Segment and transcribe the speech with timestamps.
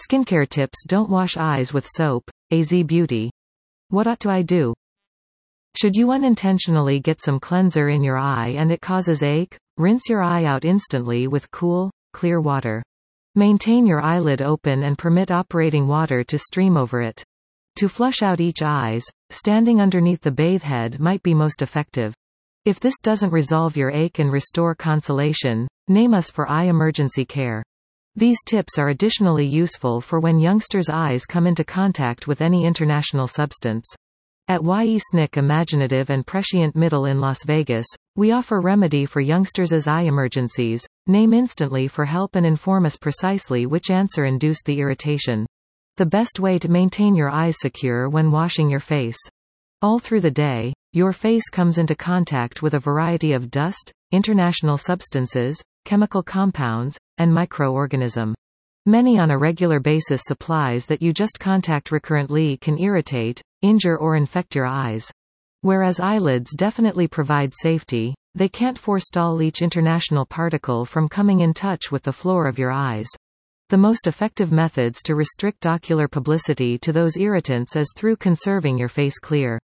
[0.00, 2.30] Skincare tips Don't wash eyes with soap.
[2.50, 3.30] AZ Beauty.
[3.88, 4.72] What ought to I do?
[5.76, 10.22] Should you unintentionally get some cleanser in your eye and it causes ache, rinse your
[10.22, 12.82] eye out instantly with cool, clear water.
[13.34, 17.22] Maintain your eyelid open and permit operating water to stream over it.
[17.76, 22.14] To flush out each eyes, standing underneath the bathe head might be most effective.
[22.64, 27.62] If this doesn't resolve your ache and restore consolation, name us for eye emergency care.
[28.20, 33.26] These tips are additionally useful for when youngsters' eyes come into contact with any international
[33.26, 33.86] substance.
[34.46, 37.86] At YE SNIC Imaginative and Prescient Middle in Las Vegas,
[38.16, 40.86] we offer remedy for youngsters' eye emergencies.
[41.06, 45.46] Name instantly for help and inform us precisely which answer induced the irritation.
[45.96, 49.16] The best way to maintain your eyes secure when washing your face.
[49.80, 54.76] All through the day, your face comes into contact with a variety of dust, international
[54.76, 58.34] substances, chemical compounds, and microorganism.
[58.86, 64.16] Many on a regular basis supplies that you just contact recurrently can irritate, injure or
[64.16, 65.10] infect your eyes.
[65.62, 71.92] Whereas eyelids definitely provide safety, they can't forestall each international particle from coming in touch
[71.92, 73.08] with the floor of your eyes.
[73.68, 78.88] The most effective methods to restrict ocular publicity to those irritants is through conserving your
[78.88, 79.60] face clear.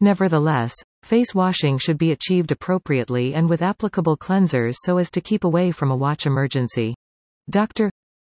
[0.00, 5.44] Nevertheless, face washing should be achieved appropriately and with applicable cleansers so as to keep
[5.44, 6.94] away from a watch emergency.
[7.48, 7.90] Dr.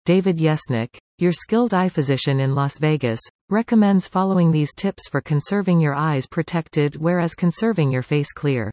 [0.05, 5.79] David Yesnick, your skilled eye physician in Las Vegas, recommends following these tips for conserving
[5.79, 8.71] your eyes protected whereas conserving your face clear.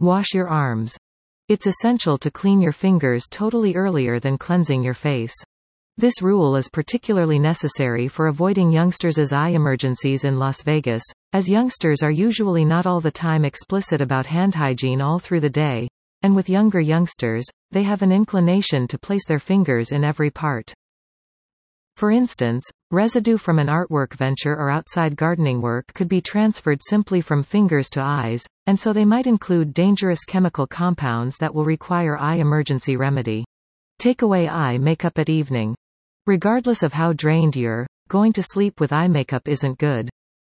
[0.00, 0.96] Wash your arms.
[1.48, 5.34] It's essential to clean your fingers totally earlier than cleansing your face.
[5.98, 11.02] This rule is particularly necessary for avoiding youngsters' eye emergencies in Las Vegas,
[11.34, 15.50] as youngsters are usually not all the time explicit about hand hygiene all through the
[15.50, 15.88] day,
[16.22, 20.72] and with younger youngsters, they have an inclination to place their fingers in every part.
[21.98, 27.20] For instance, residue from an artwork venture or outside gardening work could be transferred simply
[27.20, 32.16] from fingers to eyes, and so they might include dangerous chemical compounds that will require
[32.18, 33.44] eye emergency remedy.
[33.98, 35.76] Take away eye makeup at evening.
[36.24, 40.08] Regardless of how drained you're, going to sleep with eye makeup isn't good.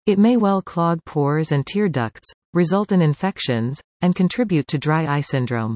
[0.06, 5.06] It may well clog pores and tear ducts, result in infections, and contribute to dry
[5.06, 5.76] eye syndrome.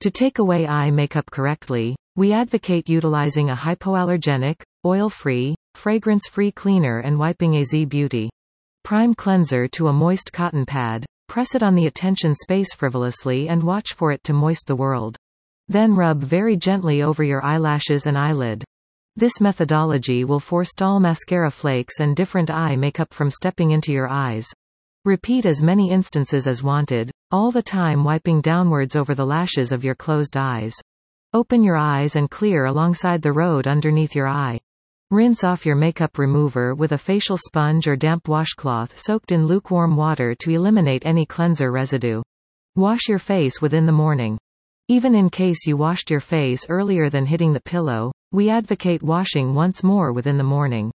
[0.00, 7.16] To take away eye makeup correctly, we advocate utilizing a hypoallergenic, oil-free, fragrance-free cleaner and
[7.16, 8.30] wiping AZ Beauty.
[8.82, 13.62] Prime cleanser to a moist cotton pad, press it on the attention space frivolously and
[13.62, 15.16] watch for it to moist the world.
[15.68, 18.64] Then rub very gently over your eyelashes and eyelid.
[19.18, 24.46] This methodology will forestall mascara flakes and different eye makeup from stepping into your eyes.
[25.04, 29.82] Repeat as many instances as wanted, all the time wiping downwards over the lashes of
[29.82, 30.72] your closed eyes.
[31.34, 34.60] Open your eyes and clear alongside the road underneath your eye.
[35.10, 39.96] Rinse off your makeup remover with a facial sponge or damp washcloth soaked in lukewarm
[39.96, 42.22] water to eliminate any cleanser residue.
[42.76, 44.38] Wash your face within the morning.
[44.86, 49.54] Even in case you washed your face earlier than hitting the pillow, we advocate washing
[49.54, 50.92] once more within the morning.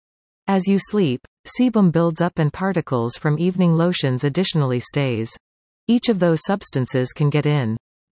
[0.48, 5.32] As you sleep, sebum builds up and particles from evening lotions additionally stays.
[5.88, 7.76] Each of those substances can get in.